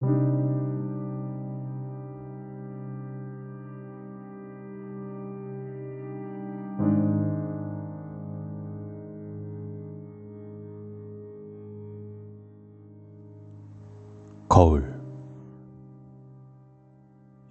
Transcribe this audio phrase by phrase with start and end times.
[0.00, 0.10] 거울.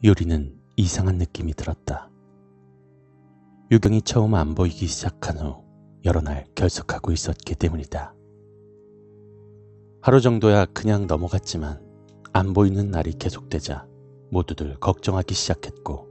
[0.04, 2.10] 유리는 이상한 느낌이 들었다.
[3.70, 5.64] 유경이 처음 안 보이기 시작한 후
[6.04, 8.16] 여러 날 결석하고 있었기 때문이다.
[10.02, 11.89] 하루 정도야 그냥 넘어갔지만
[12.32, 13.88] 안 보이는 날이 계속되자
[14.32, 16.08] 모두들 걱정하기 시작했고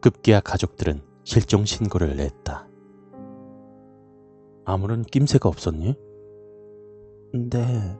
[0.00, 2.68] 급기야 가족들은 실종 신고를 냈다.
[4.64, 5.94] 아무런 낌새가 없었니?
[7.32, 7.98] 네.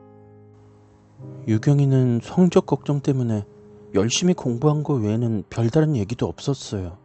[1.48, 3.46] 유경이는 성적 걱정 때문에
[3.94, 6.98] 열심히 공부한 거 외에는 별다른 얘기도 없었어요.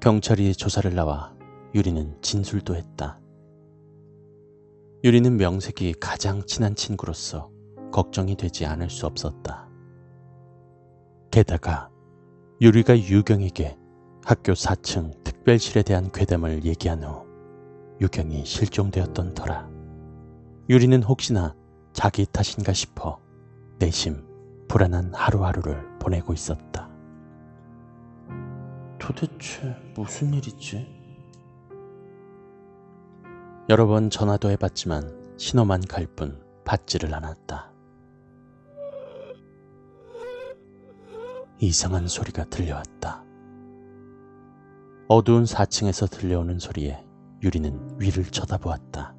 [0.00, 1.34] 경찰이 조사를 나와
[1.74, 3.20] 유리는 진술도 했다.
[5.04, 7.53] 유리는 명색이 가장 친한 친구로서
[7.94, 9.68] 걱정이 되지 않을 수 없었다.
[11.30, 11.90] 게다가
[12.60, 13.78] 유리가 유경에게
[14.24, 17.24] 학교 4층 특별실에 대한 괴담을 얘기한 후
[18.00, 19.70] 유경이 실종되었던 터라
[20.68, 21.54] 유리는 혹시나
[21.92, 23.20] 자기 탓인가 싶어
[23.78, 24.26] 내심
[24.66, 26.90] 불안한 하루하루를 보내고 있었다.
[28.98, 30.84] 도대체 무슨 일이지?
[33.68, 37.73] 여러 번 전화도 해봤지만 신호만 갈 뿐 받지를 않았다.
[41.58, 43.24] 이상한 소리가 들려왔다.
[45.08, 47.04] 어두운 4층에서 들려오는 소리에
[47.42, 49.14] 유리는 위를 쳐다보았다.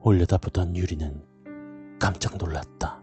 [0.00, 1.24] 올려다보던 유리는
[1.98, 3.02] 깜짝 놀랐다.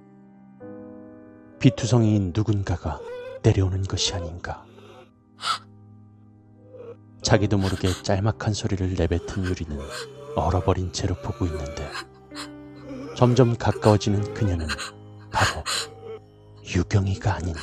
[1.59, 2.99] 비투성이인 누군가가
[3.43, 4.63] 내려오는 것이 아닌가.
[7.21, 9.79] 자기도 모르게 짤막한 소리를 내뱉은 유리는
[10.35, 11.89] 얼어버린 채로 보고 있는데
[13.15, 14.67] 점점 가까워지는 그녀는
[15.31, 15.63] 바로
[16.73, 17.61] 유경이가 아닌가.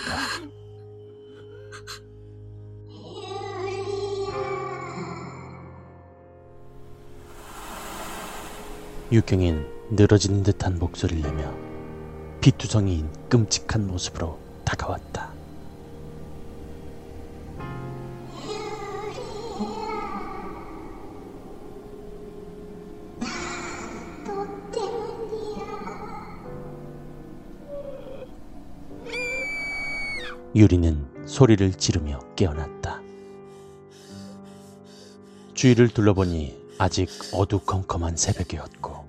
[9.11, 11.51] 유경인 늘어지는 듯한 목소리를 내며
[12.43, 15.38] 비투성이인 끔찍한 모습으로 다가왔다.
[30.55, 33.01] 유리는 소리를 지르며 깨어났다.
[35.55, 39.07] 주위를 둘러보니 아직 어두컴컴한 새벽이었고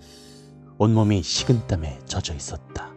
[0.78, 2.92] 온몸이 식은땀에 젖어 있었다.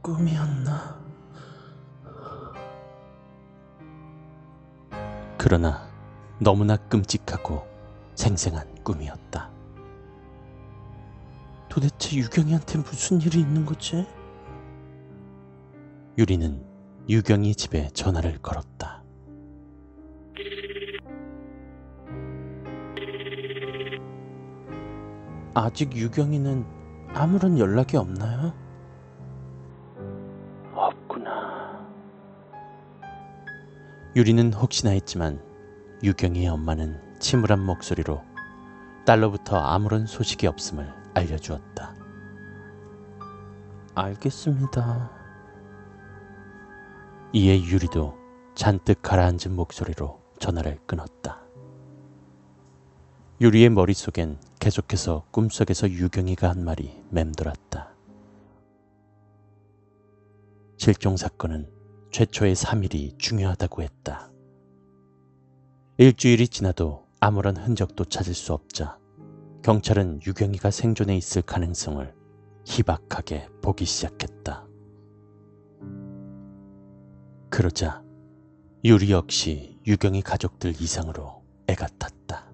[0.00, 1.00] 꿈이었나?
[5.38, 5.88] 그러나
[6.40, 7.64] 너무나 끔찍하고
[8.16, 9.50] 생생한 꿈이었다.
[11.68, 14.06] 도대체 유경이한테 무슨 일이 있는 거지?
[16.18, 16.62] 유리는
[17.08, 19.02] 유경이 집에 전화를 걸었다.
[25.54, 26.66] 아직 유경이는
[27.14, 28.52] 아무런 연락이 없나요?
[30.74, 31.86] 없구나.
[34.14, 35.42] 유리는 혹시나 했지만
[36.02, 38.22] 유경이의 엄마는 침울한 목소리로
[39.06, 41.94] 딸로부터 아무런 소식이 없음을 알려주었다.
[43.94, 45.21] 알겠습니다.
[47.34, 48.14] 이에 유리도
[48.54, 51.40] 잔뜩 가라앉은 목소리로 전화를 끊었다.
[53.40, 57.94] 유리의 머릿속엔 계속해서 꿈속에서 유경이가 한 말이 맴돌았다.
[60.76, 61.70] 실종 사건은
[62.10, 64.30] 최초의 3일이 중요하다고 했다.
[65.96, 68.98] 일주일이 지나도 아무런 흔적도 찾을 수 없자
[69.62, 72.14] 경찰은 유경이가 생존해 있을 가능성을
[72.66, 74.66] 희박하게 보기 시작했다.
[77.52, 78.02] 그러자
[78.82, 82.50] 유리 역시 유경이 가족들 이상으로 애가 탔다.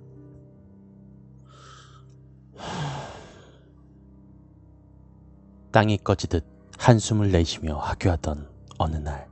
[5.71, 6.45] 땅이 꺼지듯
[6.79, 9.31] 한숨을 내쉬며 하교하던 어느 날.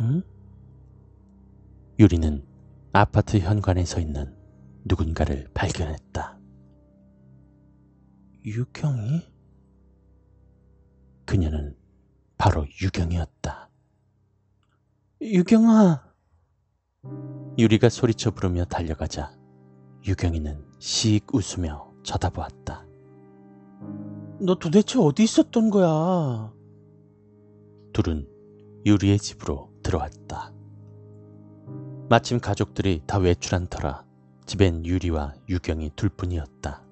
[0.00, 0.22] 응?
[1.98, 2.44] 유리는
[2.92, 4.36] 아파트 현관에 서 있는
[4.84, 6.38] 누군가를 발견했다.
[8.44, 9.22] 유경이?
[11.24, 11.81] 그녀는
[12.42, 13.70] 바로 유경이었다.
[15.20, 16.02] 유경아!
[17.56, 19.32] 유리가 소리쳐 부르며 달려가자
[20.04, 22.84] 유경이는 씩 웃으며 쳐다보았다.
[24.40, 26.52] 너 도대체 어디 있었던 거야?
[27.92, 28.26] 둘은
[28.86, 30.52] 유리의 집으로 들어왔다.
[32.08, 34.04] 마침 가족들이 다 외출한 터라
[34.46, 36.84] 집엔 유리와 유경이 둘뿐이었다.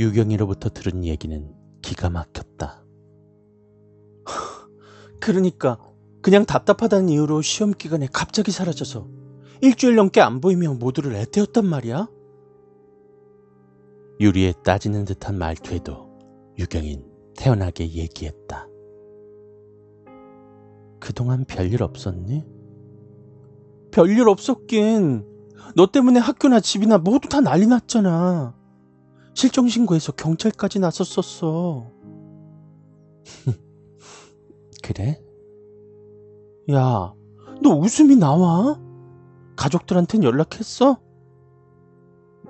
[0.00, 1.50] 유경이로부터 들은 얘기는
[1.80, 2.83] 기가 막혔다.
[5.24, 5.78] 그러니까
[6.20, 9.08] 그냥 답답하다는 이유로 시험 기간에 갑자기 사라져서
[9.62, 12.08] 일주일 넘게 안 보이며 모두를 애태웠단 말이야?
[14.20, 16.10] 유리의 따지는 듯한 말투에도
[16.58, 17.06] 유경인
[17.38, 18.68] 태연하게 얘기했다.
[21.00, 22.44] 그동안 별일 없었니?
[23.92, 25.26] 별일 없었긴.
[25.74, 28.54] 너 때문에 학교나 집이나 모두 다 난리 났잖아.
[29.32, 31.90] 실종 신고해서 경찰까지 나섰었어.
[34.84, 35.18] 그래?
[36.70, 37.14] 야,
[37.62, 38.78] 너 웃음이 나와?
[39.56, 41.00] 가족들한텐 연락했어?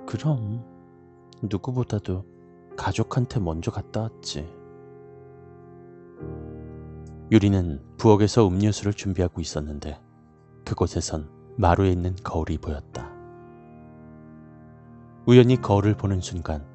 [0.05, 0.61] 그럼
[1.43, 2.25] 누구보다도
[2.75, 4.53] 가족한테 먼저 갔다 왔지.
[7.31, 9.97] 유리는 부엌에서 음료수를 준비하고 있었는데
[10.65, 13.13] 그곳에선 마루에 있는 거울이 보였다.
[15.25, 16.67] 우연히 거울을 보는 순간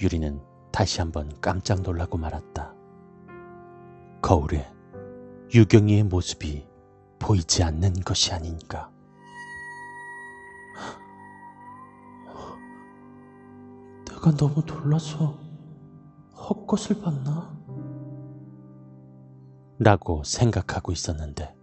[0.00, 2.72] 유리는 다시 한번 깜짝 놀라고 말았다.
[4.22, 4.77] 거울에
[5.54, 6.66] 유경이의 모습이
[7.18, 8.90] 보이지 않는 것이 아닌가.
[14.06, 15.38] 내가 너무 놀라서
[16.34, 17.56] 헛것을 봤나?
[19.78, 21.54] 라고 생각하고 있었는데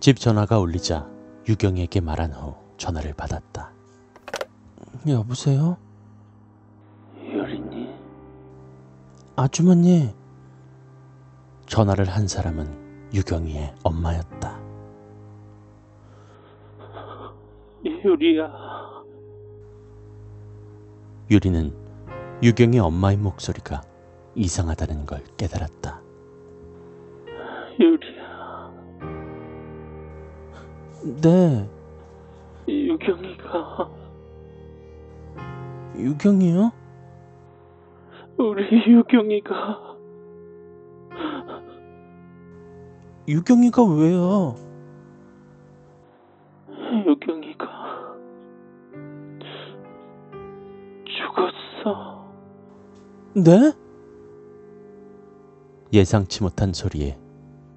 [0.00, 1.08] 집 전화가 울리자
[1.48, 3.72] 유경에게 말한 후 전화를 받았다.
[5.06, 5.78] 여보세요?
[7.16, 7.94] 유리니?
[9.36, 10.12] 아주머니,
[11.66, 14.60] 전화를 한 사람은 유경이의 엄마였다.
[17.84, 18.52] 유리야.
[21.30, 21.72] 유리는
[22.42, 23.82] 유경이 엄마의 목소리가
[24.34, 26.00] 이상하다는 걸 깨달았다.
[27.80, 28.70] 유리야.
[31.22, 31.68] 네,
[32.68, 33.90] 유경이가
[35.96, 36.72] 유경이요?
[38.38, 39.85] 우리 유경이가
[43.28, 44.54] 유경이가 왜요?
[47.06, 47.66] 유경이가
[51.04, 52.24] 죽었어.
[53.34, 53.72] 네?
[55.92, 57.18] 예상치 못한 소리에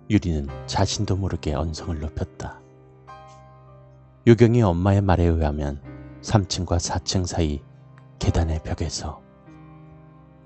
[0.10, 2.62] 유리는 자신도 모르게 언성을 높였다.
[4.28, 5.82] 유경이 엄마의 말에 의하면
[6.22, 7.62] 3층과 4층 사이
[8.20, 9.22] 계단의 벽에서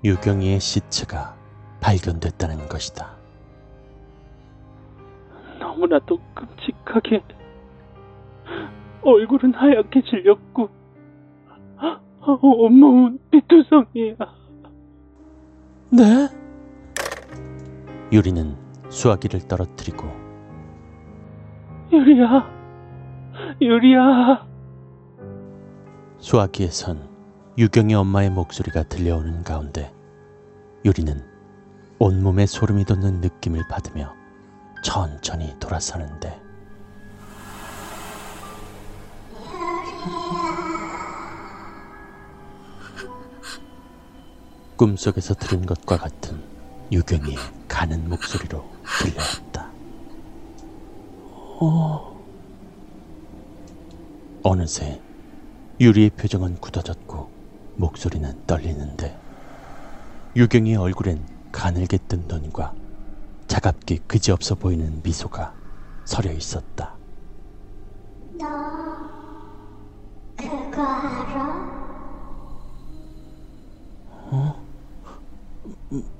[0.02, 1.36] 유경이의 시체가
[1.80, 3.23] 발견됐다는 것이다.
[5.74, 7.22] 너무나도 끔찍하게
[9.02, 10.68] 얼굴은 하얗게 질렸고
[12.42, 14.16] 온몸은 피투성이야.
[15.90, 16.28] 네?
[18.12, 18.56] 유리는
[18.88, 20.06] 수화기를 떨어뜨리고
[21.92, 22.50] 유리야,
[23.60, 24.46] 유리야.
[26.18, 27.08] 수화기에선
[27.58, 29.92] 유경이 엄마의 목소리가 들려오는 가운데
[30.84, 31.14] 유리는
[31.98, 34.23] 온몸에 소름이 돋는 느낌을 받으며
[34.84, 36.40] 천천히 돌아서는데
[44.76, 46.42] 꿈속에서 들은 것과 같은
[46.92, 47.36] 유경이의
[47.66, 48.62] 가는 목소리로
[49.00, 49.70] 들려왔다.
[51.60, 52.20] 어,
[54.42, 55.00] 어느새
[55.80, 57.30] 유리의 표정은 굳어졌고
[57.76, 59.18] 목소리는 떨리는데
[60.36, 62.83] 유경이의 얼굴엔 가늘게 뜬 눈과
[63.46, 65.54] 차갑게 그지없어 보이는 미소가
[66.04, 66.96] 서려 있었다.
[68.38, 68.46] 너
[70.36, 71.74] 그거 알아?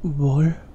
[0.03, 0.74] 뭘?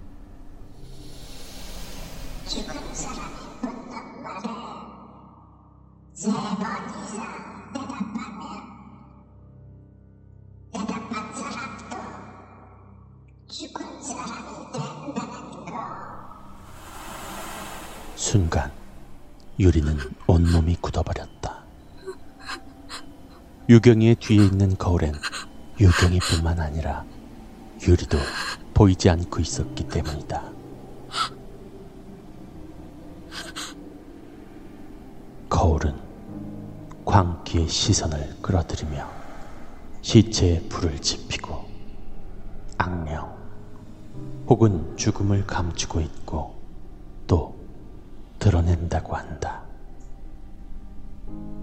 [19.59, 21.65] 유리는 온몸이 굳어버렸다.
[23.67, 25.13] 유경이의 뒤에 있는 거울엔
[25.77, 27.03] 유경이뿐만 아니라
[27.85, 28.17] 유리도
[28.73, 30.49] 보이지 않고 있었기 때문이다.
[35.49, 35.93] 거울은
[37.03, 39.09] 광기의 시선을 끌어들이며
[40.01, 41.65] 시체에 불을 지피고
[42.77, 43.37] 악령
[44.47, 46.55] 혹은 죽음을 감추고 있고
[47.27, 47.58] 또
[48.39, 49.63] 드러낸다고 한다.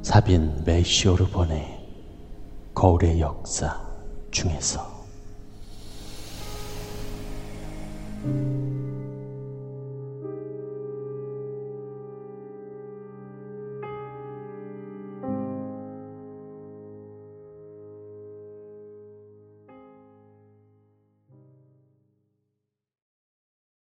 [0.03, 1.85] 사빈 메시오르본의
[2.75, 3.81] 거울의 역사
[4.31, 5.05] 중에서